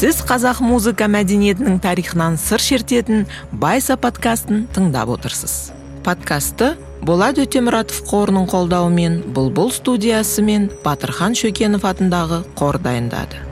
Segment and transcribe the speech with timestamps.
[0.00, 5.74] сіз қазақ музыка мәдениетінің тарихынан сыр шертетін байса подкастын тыңдап отырсыз.
[6.06, 6.70] Подкасты
[7.04, 13.49] болат өтемұратов қорының қолдауымен бұлбұл студиясы мен батырхан шөкенов атындағы қор дайындады.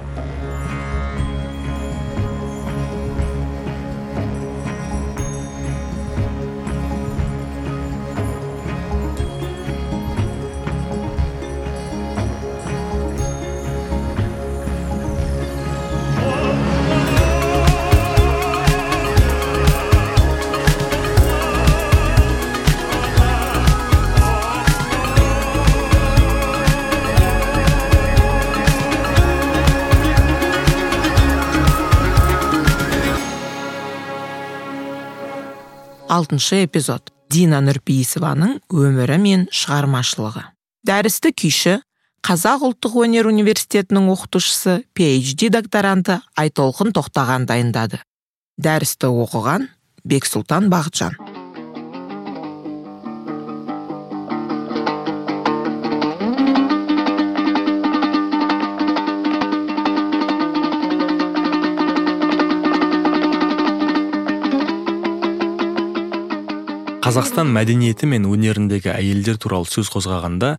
[36.08, 37.12] Алтыншы эпизод.
[37.28, 40.46] Дина нұрпейісованың өмірі мен шығармашылығы.
[40.88, 41.74] Дәрісті күйші
[42.24, 48.00] қазақ ұлттық өнер университетінің оқытушысы phd докторанты айтолқын тоқтаған дайындады.
[48.56, 49.68] Дәрісті оқыған
[50.08, 51.27] бексұлтан бақытжан.
[67.08, 70.50] Қазақстан мәдениеті мен өнеріндегі әйелдер туралы сөз қозғағанда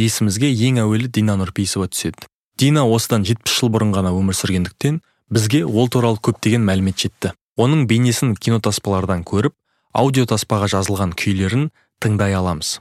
[0.00, 2.24] есімізге ең әуелі дина нұрпейісова түседі.
[2.56, 7.34] Дина осыдан жетпіс жыл бұрын ғана өмір сүргендіктен бізге ол туралы көптеген мәлімет жетті.
[7.60, 9.52] Оның бейнесін кинотаспалардан көріп
[9.92, 11.68] аудиотаспаға жазылған күйлерін
[12.00, 12.78] тыңдай аламыз.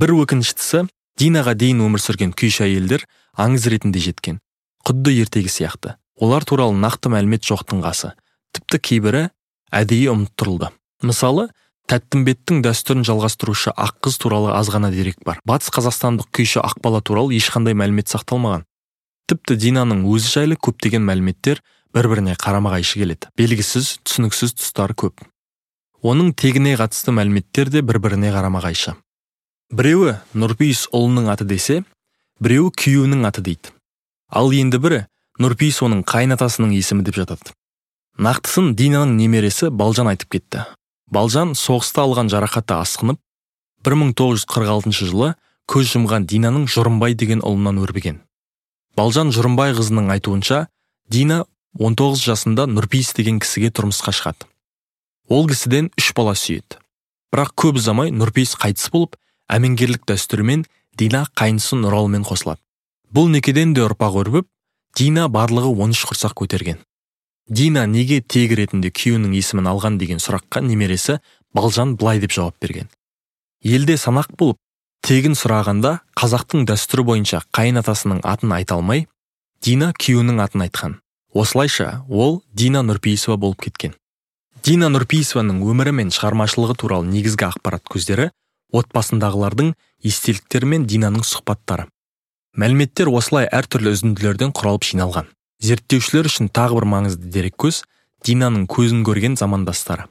[0.00, 0.86] Бір өкініштісі
[1.20, 3.04] динаға дейін өмір сүрген күйші әйелдер
[3.36, 4.40] аңыз ретінде жеткен.
[4.88, 5.98] Құдды ертегі сияқты.
[6.16, 8.14] Олар туралы нақты мәлімет жоқтың қасы.
[8.56, 9.26] Тіпті кейбірі
[9.68, 10.72] әдейі ұмыттырылды.
[11.04, 11.50] Мысалы
[11.90, 15.40] тәттімбеттің дәстүрін жалғастырушы ақ қыз туралы аз ғана дерек бар.
[15.42, 18.62] Батыс қазақстандық күйші ақбала туралы ешқандай мәлімет сақталмаған.
[19.26, 25.26] Тіпті динаның өзі жайлы көптеген мәліметтер бір біріне қарама қайшы келеді белгісіз түсініксіз тұстары көп.
[26.06, 28.94] Оның тегіне қатысты мәліметтер де бір біріне қарама қайшы
[29.70, 31.82] біреуі нұрпейіс ұлының аты десе
[32.42, 33.70] біреуі күйеуінің аты дейді.
[34.30, 35.04] Ал енді бірі
[35.42, 37.54] нұрпейіс оның қайнатасының есімі деп жатады.
[38.18, 40.64] Нақтысын динаның немересі балжан айтып кетті.
[41.10, 43.20] Балжан соғыста алған жарақаты асқынып
[43.86, 45.34] 1946 жылы
[45.70, 48.20] көз жұмған динаның жұрымбай деген ұлынан өрбіген.
[48.96, 50.66] Балжан жұрымбай қызының айтуынша
[51.08, 51.44] дина
[51.78, 54.46] 19 жасында нұрпейіс деген кісіге тұрмысқа шығады.
[55.30, 56.80] Ол кісіден үш бала сүйеді.
[57.30, 59.14] Бірақ көп ұзамай нұрпейіс қайтыс болып
[59.50, 60.66] әмеңгерлік дәстүрімен
[60.98, 62.60] дина қайнысы нұралымен қосылады.
[63.10, 64.50] Бұл некеден де ұрпақ өрбіп
[64.98, 66.82] дина барлығы 13 құрсақ көтерген.
[67.50, 71.18] Дина неге тегі ретінде күйеуінің есімін алған деген сұраққа немересі
[71.52, 72.88] балжан былай деп жауап берген.
[73.66, 74.58] Елде санақ болып
[75.02, 79.08] тегін сұрағанда қазақтың дәстүрі бойынша қайын атасының атын айта алмай
[79.62, 80.98] дина күйеуінің атын айтқан.
[81.34, 83.96] Осылайша ол дина нұрпейісова болып кеткен.
[84.62, 88.30] Дина нұрпейісованың өмірі мен шығармашылығы туралы негізгі ақпарат көздері
[88.76, 89.74] отбасындағылардың
[90.06, 91.88] естеліктері мен динаның сұхбаттары.
[92.54, 95.30] Мәліметтер осылай әртүрлі үзінділерден құралып жиналған.
[95.60, 97.82] Зерттеушілер үшін тағы бір маңызды дереккөз
[98.26, 100.06] динаның көзін көрген замандастары.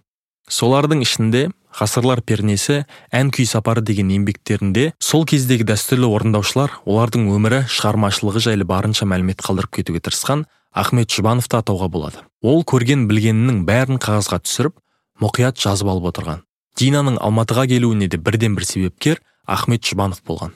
[0.50, 2.84] Солардың ішінде ғасырлар пернесі
[3.14, 9.44] ән күй сапары деген еңбектерінде сол кездегі дәстүрлі орындаушылар олардың өмірі шығармашылығы жайлы барынша мәлімет
[9.46, 12.24] қалдырып кетуге тырысқан ахмет жұбановты атауға болады.
[12.42, 14.78] Ол көрген білгенінің бәрін қағазға түсіріп
[15.22, 16.42] мұқият жазып алып отырған.
[16.80, 20.54] Динаның алматыға келуіне де бірден бір себепкер ахмет жұбанов болған.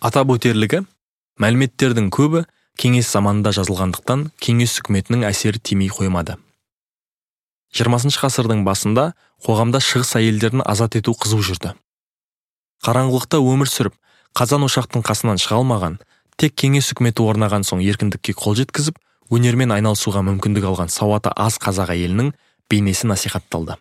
[0.00, 0.84] Атап өтерлігі
[1.40, 2.44] мәліметтердің көбі
[2.80, 6.36] кеңес заманында жазылғандықтан кеңес үкіметінің әсері тимей қоймады.
[7.74, 9.12] Жиырмасыншы ғасырдың басында
[9.46, 11.74] қоғамда шығыс әйелдерін азат ету қызу жүрді.
[12.86, 13.96] Қараңғылықта өмір сүріп
[14.38, 15.98] қазан ошақтың қасынан шыға алмаған
[16.38, 18.98] тек кеңес үкіметі орнаған соң еркіндікке қол жеткізіп
[19.34, 22.32] өнермен айналысуға мүмкіндік алған сауаты аз қазақ әйелінің
[22.70, 23.78] бейнесі насихатталды.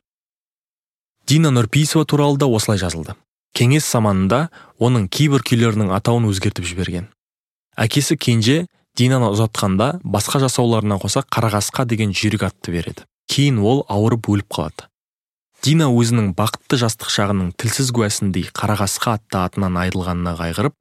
[1.28, 3.16] Дина нұрпейісова туралы да осылай жазылды.
[3.54, 4.50] Кеңес заманында
[4.82, 7.08] оның кейбір күйлерінің атауын өзгертіп жіберген.
[7.78, 8.66] Әкесі кенже
[8.98, 13.06] динаны ұзатқанда басқа жасауларына қоса қарағасқа деген жүйрік атты береді.
[13.30, 14.88] Кейін ол ауырып өліп қалады.
[15.64, 20.76] Дина өзінің бақытты жастық шағының тілсіз куәсіндей қарағасқа атты атынан айырылғанына қайғырып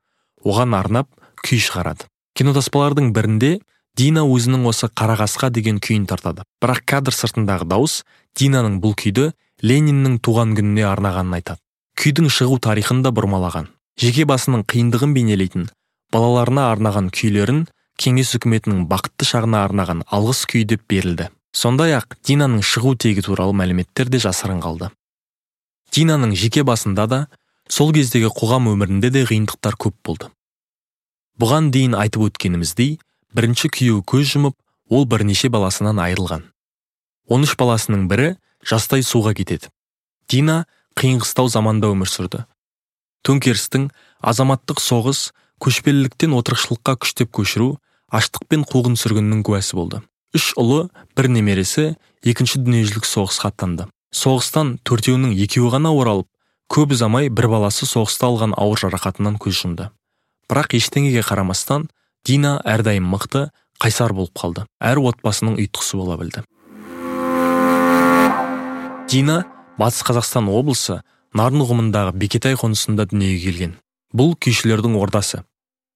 [0.44, 1.08] оған арнап
[1.40, 2.08] күй шығарады.
[2.36, 3.60] Кинотаспалардың бірінде
[3.96, 6.42] дина өзінің осы қарағасқа деген күйін тартады.
[6.60, 8.02] Бірақ кадр сыртындағы дауыс
[8.38, 9.30] динаның бұл күйді
[9.62, 11.62] лениннің туған күніне арнағанын айтады.
[12.00, 13.70] Күйдің шығу тарихын да бұрмалаған.
[14.00, 15.68] Жеке басының қиындығын бейнелейтін
[16.12, 17.66] балаларына арнаған күйлерін
[18.02, 21.28] кеңес үкіметінің бақытты шағына арнаған алғыс күй деп берілді.
[21.52, 24.90] Сондай ақ динаның шығу тегі туралы мәліметтер де жасырын қалды.
[25.92, 27.18] Динаның жеке басында да
[27.68, 30.30] сол кездегі қоғам өмірінде де қиындықтар көп болды.
[31.38, 32.96] Бұған дейін айтып өткеніміздей
[33.36, 34.56] бірінші күйеуі көз жұмып
[34.88, 36.48] ол бірнеше баласынан айырылған.
[37.28, 38.34] 13 баласының бірі
[38.64, 39.68] жастай суға кетеді.
[40.28, 40.64] Дина
[40.96, 42.44] қиын заманда өмір сүрді.
[43.24, 43.90] Төңкерістің
[44.20, 45.32] азаматтық соғыс
[45.62, 47.78] көшпеліліктен отырықшылыққа күштеп көшіру
[48.12, 50.02] аштық пен қуғын сүргіннің куәсі болды.
[50.36, 50.86] Үш ұлы
[51.16, 51.94] бір немересі
[52.24, 53.88] екінші дүниежүзілік соғысқа аттанды.
[54.12, 56.28] Соғыстан төртеуінің екеуі ғана оралып
[56.72, 59.88] көп ұзамай бір баласы соғыста алған ауыр жарақатынан көз жұмды.
[60.48, 61.88] Бірақ ештеңеге қарамастан
[62.28, 63.48] дина әрдайым мықты
[63.80, 64.66] қайсар болып қалды.
[64.80, 66.44] Әр отбасының ұйытқысы бола білді.
[69.08, 69.42] Дина
[69.80, 71.00] батыс қазақстан облысы
[71.36, 73.76] нарын ұғымындағы бекетай қонысында дүниеге келген.
[74.12, 75.42] Бұл күйшілердің ордасы.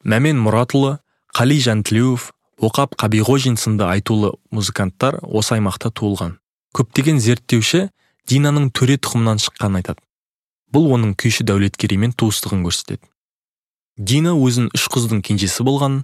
[0.05, 0.97] Мәмен мұратұлы
[1.37, 2.31] қали жантілеуов
[2.65, 6.39] оқап қабиғожин сынды айтулы музыканттар осы аймақта туылған.
[6.73, 7.91] Көптеген зерттеуші
[8.31, 10.01] динаның төре тұқымынан шыққанын айтады.
[10.73, 13.05] Бұл оның күйші дәулеткереймен туыстығын көрсетеді.
[14.01, 15.99] Дина өзін үш қыздың кенжесі болған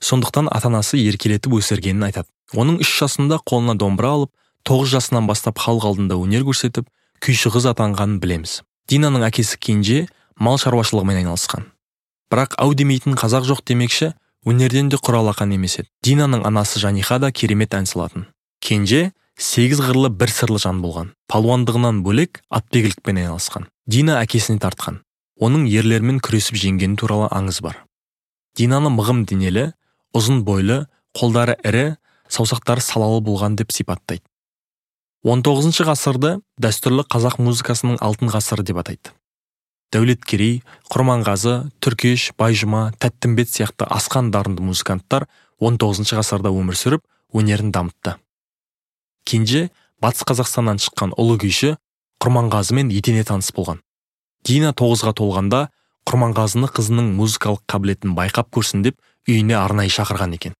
[0.00, 2.28] сондықтан ата анасы еркелетіп өсіргенін айтады.
[2.56, 4.32] Оның үш жасында қолына домбыра алып
[4.64, 6.88] тоғыз жасынан бастап халық алдында өнер көрсетіп
[7.20, 8.62] күйші қыз атанғанын білеміз.
[8.88, 10.06] Динаның әкесі кенже
[10.40, 11.68] мал шаруашылығымен айналысқан.
[12.32, 14.14] Бірақ ау демейтін қазақ жоқ демекші
[14.48, 15.88] өнерден де құр алақан емес еді.
[16.04, 18.26] Динаның анасы жаниха да керемет ән салатын.
[18.64, 21.12] Кенже сегіз қырлы бір сырлы жан болған.
[21.28, 23.68] Палуандығынан бөлек атбегілікпен айналысқан.
[23.86, 25.02] Дина әкесіне тартқан.
[25.38, 27.84] Оның ерлермен күресіп жеңгені туралы аңыз бар.
[28.58, 29.68] Динаны мығым денелі
[30.16, 31.84] ұзын бойлы қолдары ірі
[32.32, 34.24] саусақтары салалы болған деп сипаттайды.
[35.26, 39.12] 19 ғасырды дәстүрлі қазақ музыкасының алтын ғасыры деп атайды.
[39.94, 40.60] Дәулеткерей
[40.92, 45.26] құрманғазы түркеш байжұма тәттімбет сияқты асқан дарынды музыканттар
[45.64, 48.16] 19 ғасырда өмір сүріп өнерін дамытты.
[49.24, 49.68] Кенже
[50.02, 51.74] батыс қазақстаннан шыққан ұлы күйші
[52.22, 53.80] құрманғазымен етене таныс болған.
[54.44, 55.68] Дина тоғызға толғанда
[56.08, 60.54] құрманғазыны қызының музыкалық қабілетін байқап көрсін деп үйіне арнайы шақырған екен.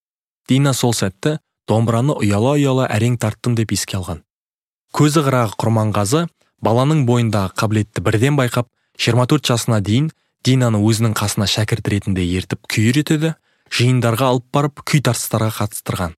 [0.49, 1.39] Дина сол сәтті
[1.69, 4.25] домбыраны ұяла ұяла әрең тарттым деп еске алған.
[4.93, 6.27] Көзі қырағы құрманғазы
[6.65, 10.11] баланың бойындағы қабілетті бірден байқап 24 жасына дейін
[10.47, 13.37] динаны өзінің қасына шәкірт ретінде ертіп күй үйретеді
[13.71, 16.17] жиындарға алып барып күй тартыстарға қатыстырған.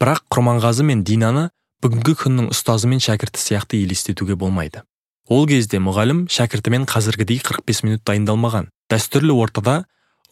[0.00, 1.50] Бірақ құрманғазы мен динаны
[1.84, 4.82] бүгінгі күннің ұстазы мен шәкірті сияқты елестетуге болмайды.
[5.28, 8.70] Ол кезде мұғалім шәкіртімен қазіргідей 45 минут дайындалмаған.
[8.88, 9.82] Дәстүрлі ортада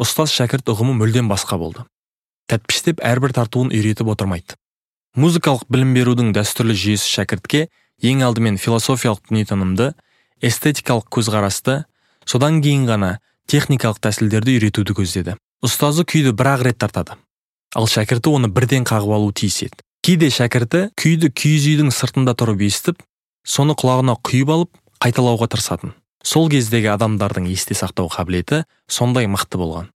[0.01, 1.85] ұстаз шәкірт ұғымы мүлдем басқа болды.
[2.49, 4.57] Тәтпіштеп әрбір тартуын үйретіп отырмайды.
[5.19, 7.67] Музыкалық білім берудің дәстүрлі жүйесі шәкіртке
[8.03, 9.93] ең алдымен философиялық дүниетанымды
[10.45, 11.85] эстетикалық көзқарасты
[12.29, 13.11] содан кейін ғана
[13.51, 15.37] техникалық тәсілдерді үйретуді көздеді.
[15.65, 17.17] Ұстазы күйді бір ақ рет тартады.
[17.75, 19.81] Ал шәкірті оны бірден қағып алуы тиіс еді.
[20.05, 23.01] Кейде шәкірті күйді киіз үйдің сыртында тұрып естіп
[23.45, 24.71] соны құлағына құйып алып
[25.01, 25.95] қайталауға тырысатын.
[26.25, 29.91] Сол кездегі адамдардың есте сақтау қабілеті сондай мықты болған.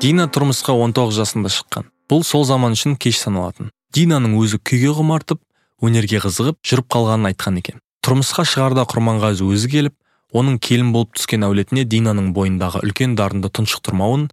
[0.00, 1.90] Дина тұрмысқа 19 жасында шыққан.
[2.08, 3.68] Бұл сол заман үшін кеш саналатын.
[3.92, 5.42] Динаның өзі күйге құмартып
[5.84, 7.80] өнерге қызығып жүріп қалғанын айтқан екен.
[8.04, 9.94] Тұрмысқа шығарда құрманғазы өзі келіп
[10.36, 14.28] оның келін болып түскен әулетіне динаның бойындағы үлкен дарынды тұншықтырмауын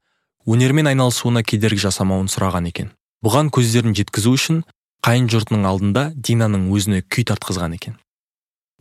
[0.48, 2.92] өнермен айналысуына кедергі жасамауын сұраған екен.
[3.26, 4.62] Бұған көздерін жеткізу үшін
[5.04, 7.98] қайын жұртының алдында динаның өзіне күй тартқызған екен.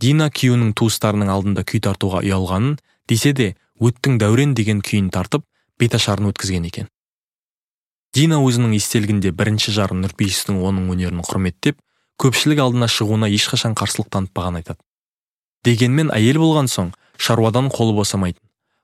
[0.01, 2.77] Дина күйеуінің туыстарының алдында күй тартуға ұялғанын
[3.09, 5.47] десе де өттің дәурен деген күйін тартып
[5.81, 6.91] беташарын өткізген екен.
[8.17, 11.81] Дина өзінің естелігінде бірінші жары нұрпейістің оның өнерін құрметтеп
[12.23, 14.81] көпшілік алдына шығуына ешқашан қарсылық танытпаған айтады.
[15.65, 18.43] Дегенмен әйел болған соң шаруадан қолы босамайтын.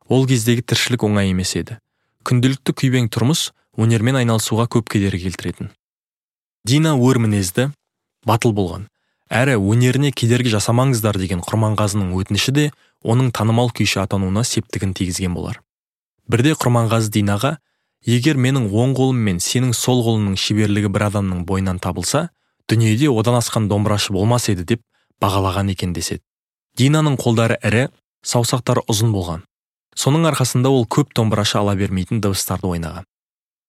[0.08, 1.78] Ол кездегі тіршілік оңай емес еді.
[2.26, 5.70] Күнделікті күйбең тұрмыс өнермен айналысуға көп кедергі келтіретін.
[6.66, 7.70] Дина өр мінезді
[8.28, 8.88] батыл болған.
[9.32, 12.64] Әрі өнеріне кедергі жасамаңыздар деген құрманғазының өтініші де
[13.02, 15.62] оның танымал күйші атануына септігін тигізген болар.
[16.28, 17.56] Бірде құрманғазы динаға
[18.04, 22.28] егер менің оң қолым мен сенің сол қолыңның шеберлігі бір адамның бойынан табылса
[22.70, 24.82] дүниеде одан асқан домбырашы болмас еді деп
[25.22, 26.22] бағалаған екен деседі.
[26.78, 27.88] Динаның қолдары ірі
[28.26, 29.44] саусақтары ұзын болған.
[29.96, 33.04] Соның арқасында ол көп домбырашы ала бермейтін дыбыстарды ойнаған.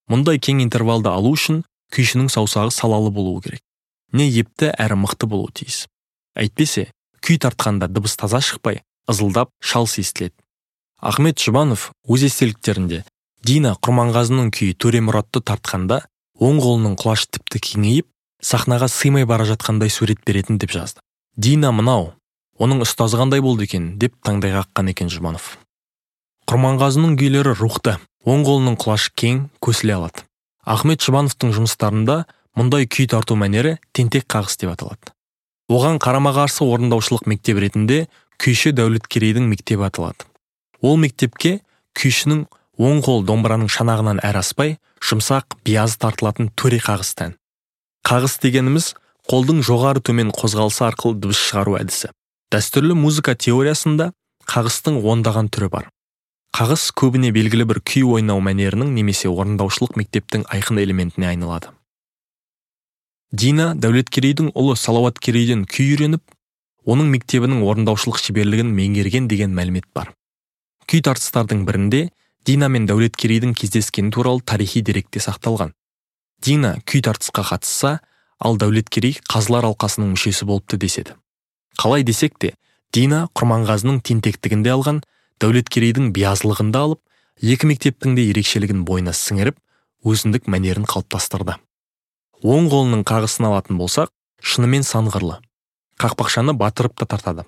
[0.10, 3.64] Мұндай кең интервалды алу үшін күйшінің саусағы салалы болуы керек.
[4.14, 5.88] Не епті әрі мықты болуы тиіс.
[6.36, 6.92] Әйтпесе
[7.24, 10.36] күй тартқанда дыбыс таза шықпай ызылдап шалс естіледі
[11.04, 13.02] ахмет жұбанов өз естеліктерінде
[13.44, 16.00] дина құрманғазының күйі төремұратты тартқанда
[16.40, 18.08] оң қолының құлашы тіпті кеңейіп
[18.44, 21.02] сахнаға сыймай бара жатқандай сурет беретін деп жазды.
[21.36, 22.14] Дина мынау
[22.60, 23.98] оның ұстазы қандай болды екен?
[23.98, 25.58] деп таңдай қаққан екен жұбанов.
[26.46, 27.98] Құрманғазының күйлері рухты
[28.28, 30.28] оң қолының құлашы кең көсіле алады.
[30.64, 32.24] Ахмет жұбановтың жұмыстарында
[32.60, 35.12] мұндай күй тарту мәнері тентек қағыс деп аталады.
[35.72, 38.06] Оған қарама қарсы орындаушылық мектеп ретінде
[38.38, 40.28] күйші дәулеткерейдің мектебі аталады.
[40.84, 41.62] Ол мектепке
[41.98, 42.46] күйшінің
[42.78, 47.38] оң қол домбыраның шанағынан әрі аспай жұмсақ биязы тартылатын төре қағыс тән.
[48.03, 48.93] Қағыс дегеніміз
[49.31, 52.12] қолдың жоғары төмен қозғалысы арқылы дыбыс шығару әдісі.
[52.51, 54.12] Дәстүрлі музыка теориясында
[54.50, 55.88] қағыстың ондаған түрі бар.
[56.53, 61.72] Қағыс көбіне белгілі бір күй ойнау мәнерінің немесе орындаушылық мектептің айқын элементіне айналады.
[63.31, 66.36] Дина дәулеткерейдің ұлы салауаткерейден күй үйреніп
[66.86, 70.12] оның мектебінің орындаушылық шеберлігін меңгерген деген мәлімет бар.
[70.86, 72.10] Күй тартыстардың бірінде
[72.45, 75.72] дина мен дәулеткерейдің кездескені туралы тарихи деректе сақталған.
[76.44, 78.00] Дина күй тартысқа қатысса
[78.40, 81.16] ал дәулеткерей қазылар алқасының мүшесі болыпты деседі.
[81.80, 82.54] Қалай десек те
[82.94, 85.02] дина құрманғазының тентектігінде алған
[85.42, 87.02] дәулеткерейдің биязылығында алып
[87.42, 89.58] екі мектептің де ерекшелігін бойына сіңіріп
[90.04, 91.56] өзіндік мәнерін қалыптастырды.
[92.44, 94.12] Оң қолының қағысын алатын болсақ
[94.44, 95.40] шынымен сан қырлы
[96.04, 97.46] қақпақшаны батырып та тартады.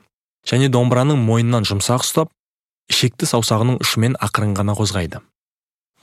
[0.48, 2.32] Және домбыраның мойнынан жұмсақ ұстап
[2.92, 5.20] ішекті саусағының ұшымен ақырын ғана қозғайды.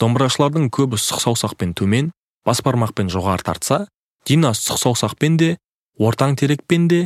[0.02, 2.10] Домбырашылардың көбі сұқ саусақпен төмен
[2.46, 3.86] бас бармақпен жоғары тартса
[4.28, 5.50] дина сұқ саусақпен де
[5.98, 7.02] ортаң терекпен де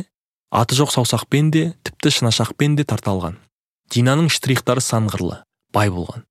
[0.51, 3.37] аты жоқ саусақпен де тіпті шынашақпен де тарта алған.
[3.93, 5.41] Динаның штрихтары сан қырлы
[5.73, 6.25] бай болған.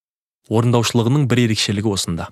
[0.51, 2.31] Орындаушылығының бір ерекшелігі осында.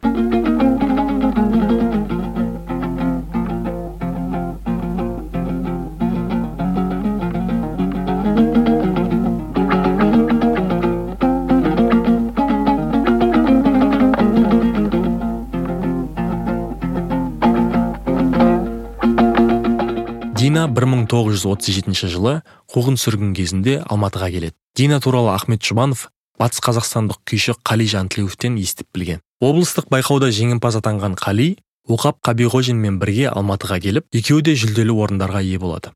[20.44, 22.34] Дина 1937 жылы
[22.68, 24.52] қуғын сүргін кезінде алматыға келеді.
[24.76, 29.22] Дина туралы ахмет жұбанов батыс қазақстандық күйші қали жантілеуовтен естіп білген.
[29.40, 31.46] Облыстық байқауда жеңімпаз атанған қали
[31.88, 35.94] оқап қабиғожинмен бірге алматыға келіп екеуі де жүлделі орындарға ие болады.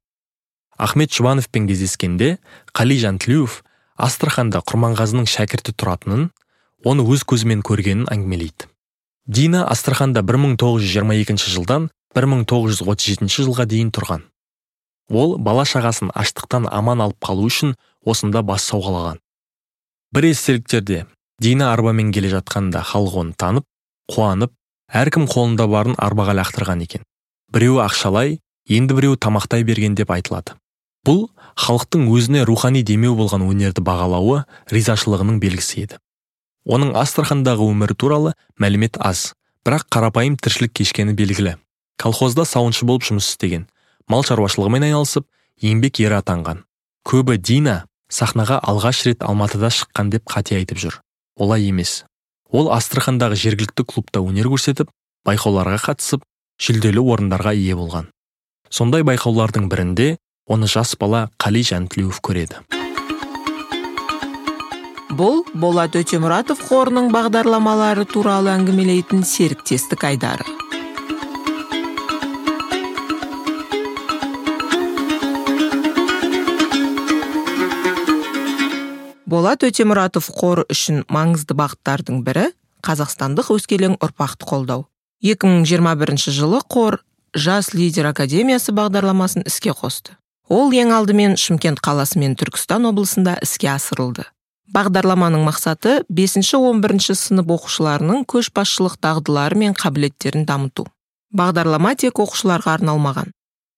[0.79, 2.39] Ахмет жұбановпен кездескенде
[2.73, 3.61] қали жантілеуов
[4.01, 6.31] астраханда құрманғазының шәкірті тұратынын
[6.89, 8.73] оны өз көзімен көргенін әңгімелейді.
[9.29, 14.25] Дина астраханда 1922 жылдан 1937 жылға дейін тұрған.
[15.11, 17.75] Ол бала шағасын аштықтан аман алып қалу үшін
[18.05, 19.19] осында бас сауғалаған.
[20.13, 21.07] Бір естеліктерде
[21.41, 23.67] дина арбамен келе жатқанда халық оны танып
[24.13, 24.53] қуанып
[24.89, 27.05] әркім қолында барын арбаға лақтырған екен.
[27.53, 28.39] Біреуі ақшалай
[28.69, 30.57] енді біреуі тамақтай берген деп айтылады.
[31.07, 35.99] Бұл халықтың өзіне рухани демеу болған өнерді бағалауы ризашылығының белгісі еді.
[36.69, 39.33] Оның астрахандағы өмірі туралы мәлімет аз
[39.65, 41.57] бірақ қарапайым тіршілік кешкені белгілі.
[41.97, 43.65] Колхозда сауыншы болып жұмыс істеген
[44.09, 45.27] мал шаруашылығымен айналысып
[45.63, 46.65] еңбек ері атанған.
[47.09, 51.01] Көбі дина сахнаға алғаш рет алматыда шыққан деп қате айтып жүр.
[51.37, 52.05] Олай емес.
[52.51, 54.89] Ол астрахандағы жергілікті клубта өнер көрсетіп
[55.29, 56.25] байқауларға қатысып
[56.59, 58.09] жүлделі орындарға ие болған.
[58.71, 60.17] Сондай байқаулардың бірінде
[60.49, 62.65] оны жас бала қали жәнтілеуов көреді.
[65.19, 70.47] Бұл болат өтемұратов қорының бағдарламалары туралы әңгімелейтін серіктестік айдары.
[79.29, 82.47] Болат өтемұратов қоры үшін маңызды бағыттардың бірі
[82.87, 84.87] қазақстандық өскелең ұрпақты қолдау.
[85.21, 87.01] 2021 жылы қор
[87.35, 90.17] жас лидер академиясы бағдарламасын іске қосты.
[90.49, 94.25] Ол ең алдымен шымкент қаласы мен түркістан облысында іске асырылды.
[94.73, 100.87] Бағдарламаның мақсаты 5-11 сынып оқушыларының көшбасшылық дағдылары мен қабілеттерін дамыту.
[101.37, 103.33] Бағдарлама тек оқушыларға арналмаған.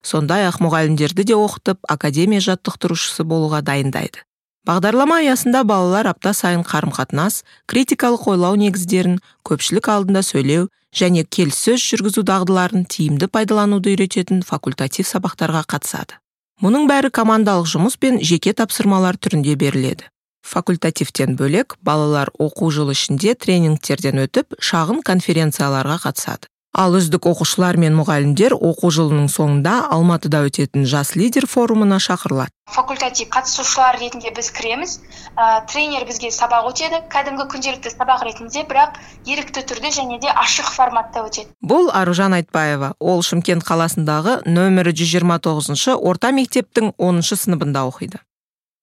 [0.06, 4.22] Сондай ақ мұғалімдерді де оқытып академия жаттықтырушысы болуға дайындайды.
[4.68, 11.80] Бағдарлама аясында балалар апта сайын қарым қатынас критикалық ойлау негіздерін көпшілік алдында сөйлеу және келіссөз
[11.80, 16.18] жүргізу дағдыларын тиімді пайдалануды үйрететін факультатив сабақтарға қатысады.
[16.60, 20.10] Мұның бәрі командалық жұмыс пен жеке тапсырмалар түрінде беріледі.
[20.44, 26.50] Факультативтен бөлек балалар оқу жылы ішінде тренингтерден өтіп шағын конференцияларға қатысады.
[26.72, 32.54] Ал үздік оқушылар мен мұғалімдер оқу жылының соңында алматыда өтетін жас лидер форумына шақырылады.
[32.70, 34.92] Факультатив қатысушылар ретінде біз кіреміз.
[35.34, 40.70] Ә, тренер бізге сабақ өтеді кәдімгі күнделікті сабақ ретінде бірақ ерікті түрде және де ашық
[40.70, 41.50] форматта өтеді.
[41.60, 48.22] Бұл аружан айтбаева ол шымкент қаласындағы нөмірі 129 орта мектептің 10 сыныбында оқиды.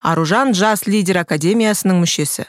[0.04, 2.46] Аружан жас лидер академиясының мүшесі.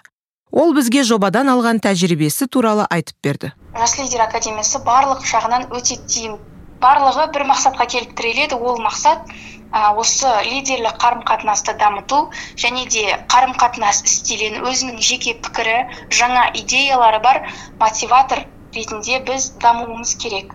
[0.51, 3.53] Ол бізге жобадан алған тәжірибесі туралы айтып берді.
[3.77, 6.39] Жас лидер академиясы барлық жағынан өте тиім
[6.83, 9.29] барлығы бір мақсатқа келіп тіреледі ол мақсат
[9.73, 15.79] ә, осы лидерлік қарым қатынасты дамыту және де қарым қатынас стилін өзінің жеке пікірі
[16.21, 17.43] жаңа идеялары бар
[17.81, 20.55] мотиватор ретінде біз дамуымыз керек.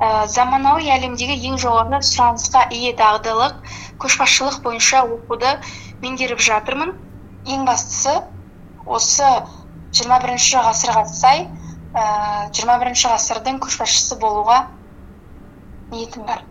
[0.00, 3.60] Ә, заманауи әлемдегі ең жоғары сұранысқа ие дағдылық
[4.02, 5.58] көшбасшылық бойынша оқуды
[6.02, 6.94] меңгеріп жатырмын.
[7.44, 8.22] Ең бастысы
[8.86, 9.28] осы
[9.94, 11.46] жиырма бірінші ғасырға сай
[12.54, 14.64] жиырма бірінші ғасырдың көшбасшысы болуға
[15.92, 16.42] ниетім бар.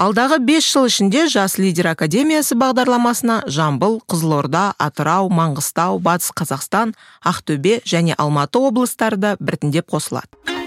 [0.00, 7.82] Алдағы бес жыл ішінде жас лидер академиясы бағдарламасына жамбыл қызылорда атырау маңғыстау батыс қазақстан ақтөбе
[7.84, 10.59] және алматы облыстары да біртіндеп қосылады.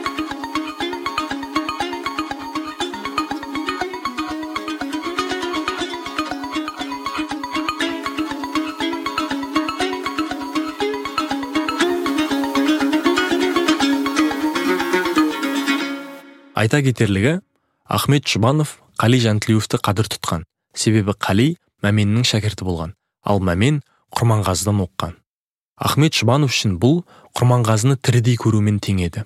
[16.63, 17.39] Айта кетерлігі
[17.85, 20.47] ахмет жұбанов қали жантілеуовті қадір тұтқан.
[20.73, 22.95] Себебі қали мәменнің шәкірті болған.
[23.27, 23.83] Ал мәмен
[24.15, 25.19] құрманғазыдан оққан
[25.83, 27.01] ахмет жұбанов үшін бұл
[27.35, 29.23] құрманғазыны тірідей көрумен тең еді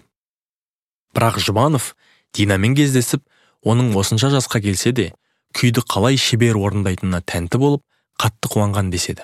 [1.15, 1.93] бірақ жұбанов
[2.37, 3.23] динамен кездесіп
[3.67, 5.07] оның осынша жасқа келсе де
[5.57, 7.83] күйді қалай шебер орындайтынына тәнті болып
[8.21, 9.23] қатты қуанған деседі.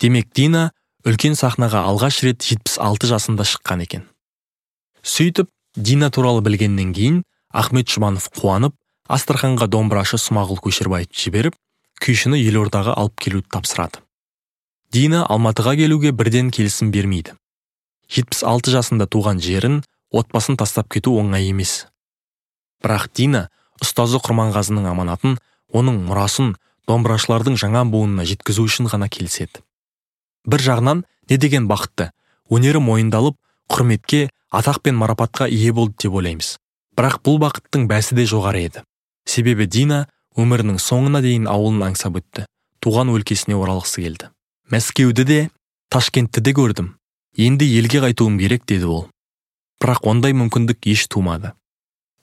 [0.00, 0.70] Демек дина
[1.06, 4.04] үлкен сахнаға алғаш рет 76 жасында шыққан екен.
[5.02, 7.22] Сөйтіп дина туралы білгеннен кейін
[7.54, 8.74] ахмет жұбанов қуанып
[9.08, 11.54] астраханға домбырашы смағұл көшербаевты жіберіп
[12.02, 14.02] күйшіні елордаға алып келуді тапсырады.
[14.92, 17.36] Дина алматыға келуге бірден келісім бермейді.
[18.10, 21.86] 76 жасында туған жерін отбасын тастап кету оңай емес.
[22.82, 23.48] Бірақ дина
[23.82, 25.36] ұстазы құрманғазының аманатын
[25.70, 26.54] оның мұрасын
[26.88, 29.60] домбырашылардың жаңа буынына жеткізу үшін ғана келіседі.
[30.48, 32.10] Бір жағынан не деген бақытты
[32.48, 33.36] өнері мойындалып
[33.68, 36.56] құрметке атақ пен марапатқа ие болды деп ойлаймыз.
[36.96, 38.82] Бірақ бұл бақыттың бәсі де жоғары еді.
[39.28, 42.46] Себебі дина өмірінің соңына дейін ауылын аңсап өтті.
[42.80, 44.30] Туған өлкесіне оралғысы келді.
[44.72, 45.40] Мәскеуді де
[45.90, 46.94] ташкентті де көрдім.
[47.36, 49.04] Енді елге қайтуым керек деді ол.
[49.82, 51.52] Бірақ ондай мүмкіндік еш тумады.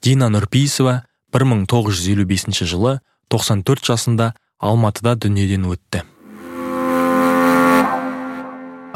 [0.02, 2.98] Дина нұрпейісова 1955 жылы
[3.32, 6.04] 94 жасында алматыда дүниеден өтті.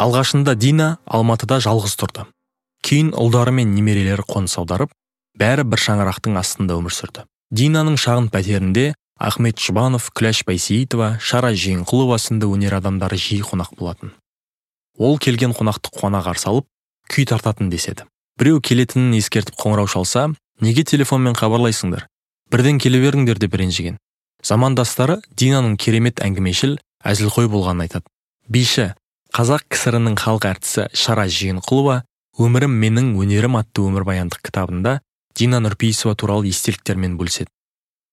[0.01, 2.25] Алғашында дина алматыда жалғыз тұрды.
[2.87, 4.93] Кейін ұлдары мен немерелері қоныс аударып
[5.39, 7.25] бәрі бір шаңырақтың астында өмір сүрді.
[7.51, 14.15] Динаның шағын пәтерінде ахмет жұбанов күләш байсейітова шара жиенқұлова сынды өнер адамдары жиі қонақ болатын.
[14.99, 16.67] Ол келген қонақты қуана қарсы алып
[17.11, 18.07] күй тартатын деседі.
[18.39, 22.07] Біреу келетінін ескертіп қоңырау шалса неге телефонмен хабарлайсыңдар?
[22.51, 23.99] Бірден келе беріңдер деп ренжіген.
[24.43, 28.09] Замандастары динаның керемет әңгімешіл әзілқой болғанын айтады.
[28.49, 28.95] Биші
[29.37, 32.01] қазақ кср інің халық әртісі шара жиенқұлова
[32.39, 35.01] өмірім менің өнерім атты өмірбаяндық кітабында
[35.37, 37.51] дина нұрпейісова туралы естеліктермен бөліседі.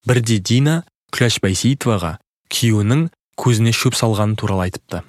[0.08, 2.18] Бірде дина күләш байсейітоваға
[2.54, 5.04] күйеуінің көзіне шөп салғаны туралы айтыпты.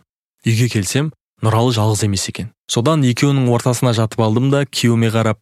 [0.47, 2.53] Үйге келсем нұралы жалғыз емес екен.
[2.69, 5.41] Содан екеуінің ортасына жатып алдым да күйеуіме қарап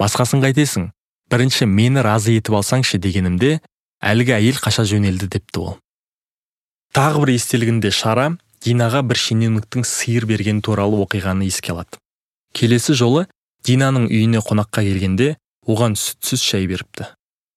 [0.00, 0.90] басқасын қайтесің
[1.30, 3.60] бірінші мені разы етіп алсаңшы дегенімде
[4.02, 5.76] әлгі әйел қаша жөнелді депті ол.
[6.94, 8.30] Тағы бір естелігінде шара
[8.64, 11.98] динаға бір шенеуніктің сиыр берген туралы оқиғаны еске алады.
[12.56, 13.26] Келесі жолы
[13.66, 15.34] динаның үйіне қонаққа келгенде
[15.66, 17.10] оған сүтсіз шай беріпті.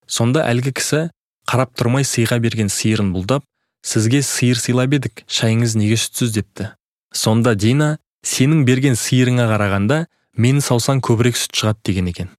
[0.08, 1.02] Сонда әлгі кісі
[1.50, 3.46] қарап тұрмай сыйға берген сиырын бұлдап
[3.86, 6.34] сізге сиыр сыйлап едік шайыңыз неге сүтсіз?
[6.34, 6.72] депті.
[7.14, 12.30] Сонда дина сенің берген сиырыңа қарағанда мені саусаң көбірек сүт шығады деген екен.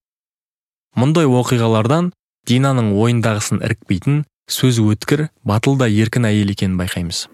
[0.98, 2.12] Мұндай оқиғалардан
[2.50, 7.28] динаның ойындағысын ірікпейтін сөз өткір батыл да еркін әйел екенін байқаймыз.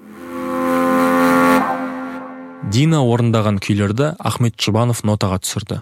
[2.73, 5.81] Дина орындаған күйлерді ахмет жұбанов нотаға түсірді.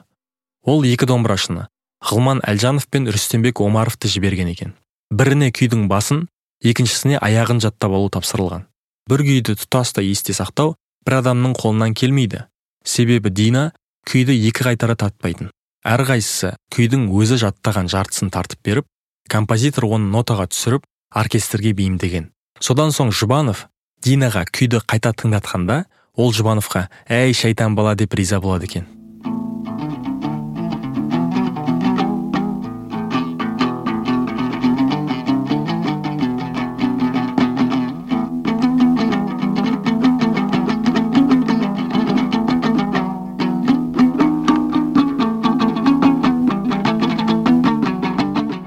[0.69, 1.67] Ол екі домбырашыны
[2.05, 4.75] ғылман әлжанов пен рүстембек омаровты жіберген екен.
[5.11, 6.27] Біріне күйдің басын
[6.61, 8.69] екіншісіне аяғын жаттап алу тапсырылған.
[9.09, 12.45] Бір күйді тұтастай есте сақтау бір адамның қолынан келмейді.
[12.85, 13.71] Себебі дина
[14.09, 15.51] күйді екі қайтара тартпайтын
[15.85, 18.87] әрқайсысы күйдің өзі жаттаған жартысын тартып беріп
[19.31, 22.31] композитор оны нотаға түсіріп оркестрге бейімдеген.
[22.61, 23.67] Содан соң жұбанов
[24.05, 25.85] динаға күйді қайта тыңдатқанда
[26.17, 28.87] ол жұбановқа әй шайтан бала деп риза болады екен.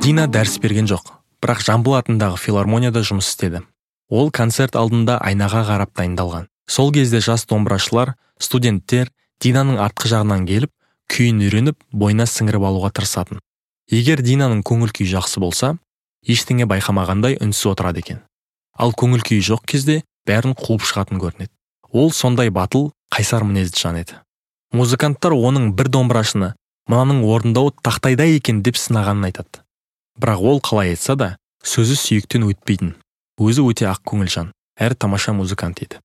[0.07, 1.09] Дина дәріс берген жоқ
[1.43, 3.59] бірақ жамбыл атындағы филармонияда жұмыс істеді.
[4.09, 6.47] Ол концерт алдында айнаға қарап дайындалған.
[6.67, 9.11] Сол кезде жас домбырашылар студенттер
[9.43, 10.71] динаның артқы жағынан келіп
[11.11, 13.39] күйін үйреніп бойына сіңіріп алуға тырысатын.
[13.89, 15.77] Егер динаның көңіл күйі жақсы болса
[16.27, 18.19] ештеңе байқамағандай үнсіз отырады екен.
[18.75, 21.53] Ал көңіл күйі жоқ кезде бәрін қуып шығатын көрінеді.
[21.93, 24.19] Ол сондай батыл қайсар мінезді жан еді.
[24.75, 26.53] Музыканттар оның бір домбырашыны
[26.91, 29.63] мынаның орындауы тақтайдай екен деп сынағанын айтады.
[30.19, 32.97] Бірақ ол қалай айтса да сөзі сүйектен өтпейтін
[33.39, 36.01] өзі өте ақ көңіл жан әрі тамаша музыкант еді.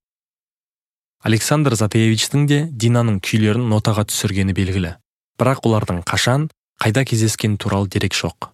[1.23, 4.97] Александр затаевичтің де динаның күйлерін нотаға түсіргені белгілі.
[5.39, 6.49] Бірақ олардың қашан
[6.83, 8.49] қайда кездескені туралы дерек жоқ.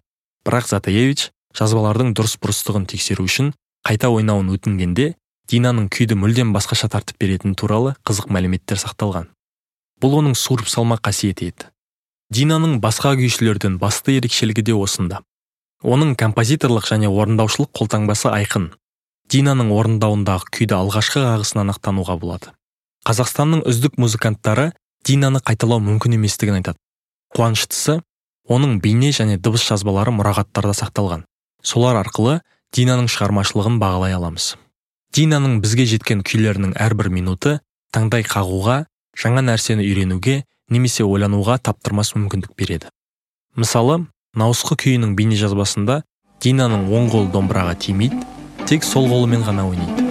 [0.45, 5.15] Бірақ затаевич жазбалардың дұрыс бұрыстығын тексеру үшін қайта ойнауын өтінгенде
[5.49, 9.31] динаның күйді мүлдем басқаша тартып беретіні туралы қызық мәліметтер сақталған.
[9.99, 11.71] Бұл оның суырып салма қасиеті еді.
[12.29, 15.23] Динаның басқа күйшілерден басты ерекшелігі де осында.
[15.81, 18.69] Оның композиторлық және орындаушылық қолтаңбасы айқын.
[19.33, 22.53] Динаның орындауындағы күйді алғашқы қағысынан ақ тануға болады.
[23.07, 24.71] Қазақстанның үздік музыканттары
[25.05, 26.79] динаны қайталау мүмкін еместігін айтады.
[27.35, 27.99] Қуаныштысы
[28.49, 31.23] оның бейне және дыбыс жазбалары мұрағаттарда сақталған.
[31.63, 32.39] Солар арқылы
[32.75, 34.55] динаның шығармашылығын бағалай аламыз.
[35.15, 37.59] Динаның бізге жеткен күйлерінің әрбір минуты
[37.93, 38.83] таңдай қағуға
[39.17, 42.91] жаңа нәрсені үйренуге немесе ойлануға таптырмас мүмкіндік береді.
[43.55, 44.03] Мысалы
[44.37, 46.03] науысқы күйінің бейнежазбасында
[46.43, 48.21] динаның оң қолы домбыраға тимейді
[48.69, 50.08] тек сол қолымен ғана ойнайды.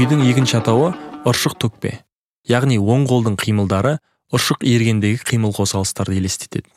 [0.00, 0.86] Күйдің екінші атауы
[1.28, 1.90] ұршық төкпе
[2.48, 3.98] яғни оң қолдың қимылдары
[4.32, 6.70] ұршық иіргендегі қимыл қозғалыстарды елестетеді.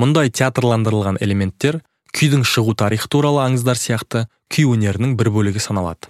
[0.00, 1.82] Мұндай театрландырылған элементтер
[2.16, 6.08] күйдің шығу тарихы туралы аңыздар сияқты күй өнерінің бір бөлігі саналады.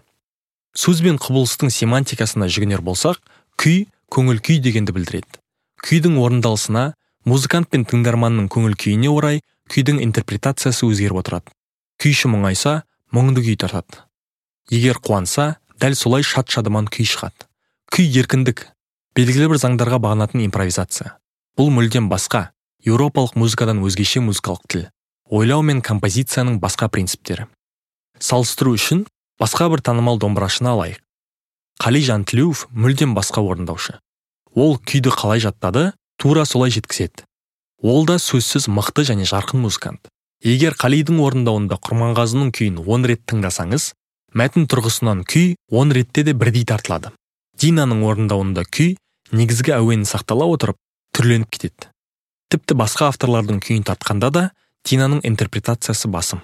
[0.78, 3.18] Сөз бен құбылыстың семантикасына жүгінер болсақ
[3.58, 5.42] күй көңіл күй дегенді білдіреді.
[5.82, 6.92] Күйдің орындалысына
[7.26, 11.50] музыкант пен тыңдарманның көңіл күйіне орай күйдің интерпретациясы өзгеріп отырады.
[11.98, 14.06] Күйші мұңайса мұңды күй тартады.
[14.70, 17.46] Егер қуанса дәл солай шат шадыман күй шығады.
[17.92, 18.66] Күй еркіндік
[19.16, 21.16] белгілі бір заңдарға бағынатын импровизация.
[21.56, 22.50] Бұл мүлдем басқа
[22.84, 24.86] еуропалық музыкадан өзгеше музыкалық тіл
[25.30, 27.46] ойлау мен композицияның басқа принциптері.
[28.18, 29.04] Салыстыру үшін
[29.40, 31.00] басқа бір танымал домбырашыны алайық.
[31.82, 33.98] Қали жантілеуов мүлдем басқа орындаушы.
[34.54, 37.26] Ол күйді қалай жаттады тура солай жеткізеді.
[37.82, 40.08] Ол да сөзсіз мықты және жарқын музыкант.
[40.40, 43.92] Егер қалидің орындауында құрманғазының күйін он рет тыңдасаңыз
[44.34, 47.12] мәтін тұрғысынан күй он ретте де бірдей тартылады.
[47.60, 48.96] Динаның орындауында күй
[49.32, 50.76] негізгі әуені сақтала отырып
[51.16, 51.90] түрленіп кетеді.
[52.52, 54.44] Тіпті басқа авторлардың күйін тартқанда да
[54.86, 56.42] динаның интерпретациясы басым.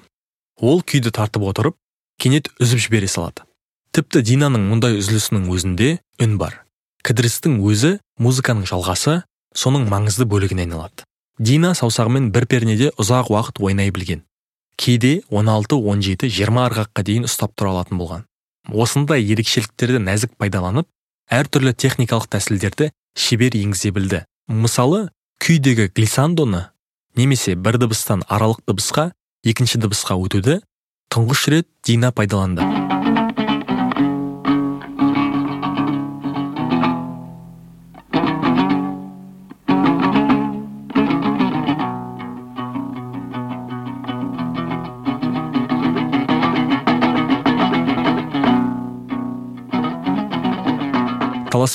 [0.59, 1.77] Ол күйді тартып отырып
[2.19, 3.47] кенет үзіп жібере салады.
[3.93, 6.63] Тіпті динаның мұндай үзілісінің өзінде үн бар.
[7.05, 9.21] Кідірістің өзі музыканың жалғасы
[9.55, 11.05] соның маңызды бөлігіне айналады.
[11.39, 14.23] Дина саусағымен бір пернеде ұзақ уақыт ойнай білген.
[14.77, 18.27] Кейде 16-17-20 арғаққа дейін ұстап тұра алатын болған.
[18.71, 20.89] Осындай ерекшеліктерді нәзік пайдаланып
[21.33, 24.23] әртүрлі техникалық тәсілдерді шебер енгізе білді.
[24.49, 25.09] Мысалы
[25.43, 26.69] күйдегі глиссандоны
[27.17, 29.11] немесе бір дыбыстан аралық дыбысқа
[29.45, 30.61] екінші дыбысқа өтуді
[31.13, 32.67] тұңғыш рет дина пайдаланды.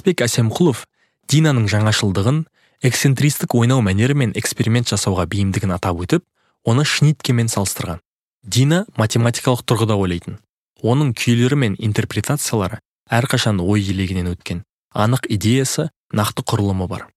[0.07, 0.85] Таласбек әсемқұлов
[1.27, 2.45] динаның жаңашылдығын
[2.87, 6.23] эксцентристік ойнау мәнері мен эксперимент жасауға бейімдігін атап өтіп
[6.63, 7.99] оны шниткемен салыстырған.
[8.43, 10.37] Дина математикалық тұрғыда ойлайтын.
[10.81, 12.79] Оның күйлері мен интерпретациялары
[13.11, 14.63] әрқашан ой елегінен өткен.
[14.95, 17.09] Анық идеясы нақты құрылымы бар.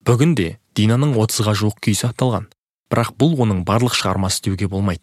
[0.00, 2.48] Бүгінде динаның отызға жуық күй сақталған
[2.90, 5.02] бірақ бұл оның барлық шығармасы деуге болмайды.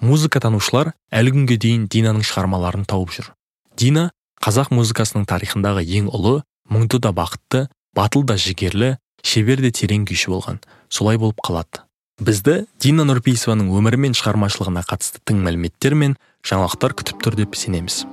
[0.00, 3.28] Музыка танушылар әлі күнге дейін динаның шығармаларын тауып жүр.
[3.76, 4.08] Дина
[4.42, 6.40] қазақ музыкасының тарихындағы ең ұлы
[6.72, 10.60] мұңды да бақытты батыл да жігерлі шебер де терең күйші болған.
[10.88, 11.84] Солай болып қалады.
[12.22, 18.04] Бізді дина нұрпейісованың өмірі мен шығармашылығына қатысты тың мәліметтер мен жаңалықтар күтіп тұр деп сенеміз.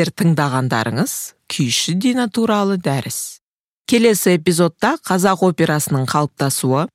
[0.00, 1.12] Сіздер тыңдағандарыңыз
[1.52, 3.40] күйші дина туралы дәріс.
[3.84, 6.86] Келесі эпизодта қазақ операсының қалыптасуы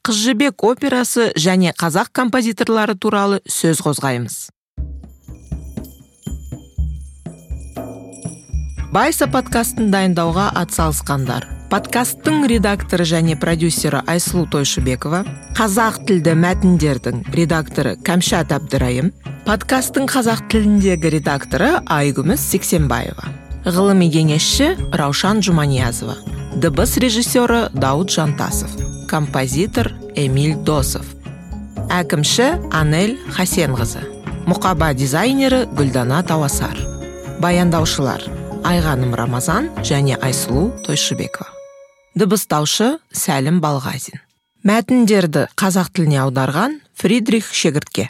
[0.00, 4.48] қыз жібек операсы және қазақ композиторлары туралы сөз қозғаймыз.
[8.94, 11.44] Байса подкастын дайындауға атсалысқандар.
[11.68, 15.24] Подкасттың редакторы және продюсері айсұлу тойшыбекова
[15.58, 19.12] қазақ тілді мәтіндердің редакторы кәмшат әбдірайым
[19.44, 23.28] подкасттың қазақ тіліндегі редакторы айгүміс сексенбаева
[23.64, 26.14] ғылыми кеңесші раушан жұманиязова
[26.62, 28.72] дыбыс режиссері дауд жантасов
[29.10, 31.04] композитор эмиль досов
[31.92, 34.06] әкімші анель хасенқызы
[34.48, 36.80] мұқаба дизайнері гүлдана тауасар
[37.44, 38.24] баяндаушылар
[38.64, 41.50] айғаным рамазан және айсұлу тойшыбекова.
[42.16, 44.20] Дыбыстаушы сәлім балғазин.
[44.64, 48.08] Мәтіндерді қазақ тіліне аударған фридрих шегіртке.